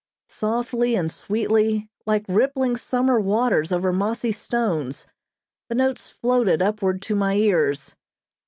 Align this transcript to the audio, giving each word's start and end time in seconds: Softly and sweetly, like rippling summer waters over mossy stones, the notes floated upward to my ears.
Softly 0.29 0.95
and 0.95 1.11
sweetly, 1.11 1.87
like 2.07 2.25
rippling 2.27 2.75
summer 2.75 3.19
waters 3.19 3.71
over 3.71 3.93
mossy 3.93 4.31
stones, 4.31 5.05
the 5.69 5.75
notes 5.75 6.09
floated 6.09 6.59
upward 6.59 7.03
to 7.03 7.13
my 7.15 7.35
ears. 7.35 7.93